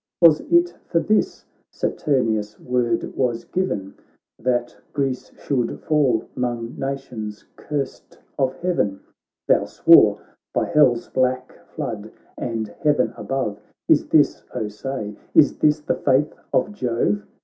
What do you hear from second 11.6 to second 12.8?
flood, and